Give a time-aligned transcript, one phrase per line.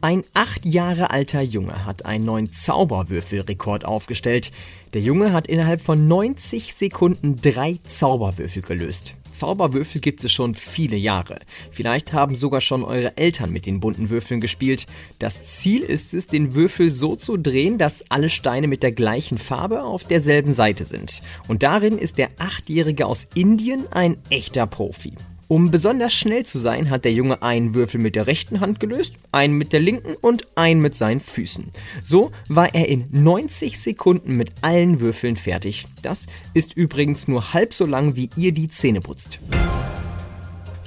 [0.00, 4.52] Ein acht Jahre alter Junge hat einen neuen Zauberwürfelrekord aufgestellt.
[4.94, 9.14] Der Junge hat innerhalb von 90 Sekunden drei Zauberwürfel gelöst.
[9.32, 11.40] Zauberwürfel gibt es schon viele Jahre.
[11.72, 14.86] Vielleicht haben sogar schon eure Eltern mit den bunten Würfeln gespielt.
[15.18, 19.36] Das Ziel ist es, den Würfel so zu drehen, dass alle Steine mit der gleichen
[19.36, 21.22] Farbe auf derselben Seite sind.
[21.48, 25.14] Und darin ist der Achtjährige aus Indien ein echter Profi.
[25.48, 29.14] Um besonders schnell zu sein, hat der Junge einen Würfel mit der rechten Hand gelöst,
[29.32, 31.70] einen mit der linken und einen mit seinen Füßen.
[32.04, 35.86] So war er in 90 Sekunden mit allen Würfeln fertig.
[36.02, 39.40] Das ist übrigens nur halb so lang, wie ihr die Zähne putzt.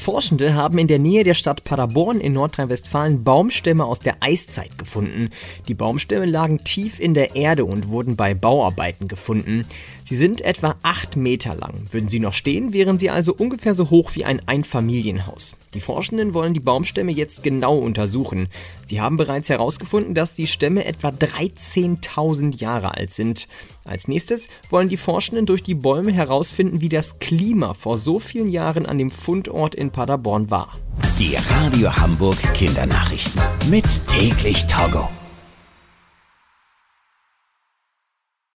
[0.02, 5.30] Forschende haben in der Nähe der Stadt Paderborn in Nordrhein-Westfalen Baumstämme aus der Eiszeit gefunden.
[5.68, 9.64] Die Baumstämme lagen tief in der Erde und wurden bei Bauarbeiten gefunden.
[10.04, 11.76] Sie sind etwa acht Meter lang.
[11.92, 15.56] Würden sie noch stehen, wären sie also ungefähr so hoch wie ein Einfamilienhaus.
[15.76, 18.48] Die Forschenden wollen die Baumstämme jetzt genau untersuchen.
[18.88, 23.48] Sie haben bereits herausgefunden, dass die Stämme etwa 13.000 Jahre alt sind.
[23.92, 28.50] Als nächstes wollen die Forschenden durch die Bäume herausfinden, wie das Klima vor so vielen
[28.50, 30.70] Jahren an dem Fundort in Paderborn war.
[31.20, 33.42] Die Radio Hamburg Kindernachrichten.
[33.70, 35.10] Mit täglich Togo.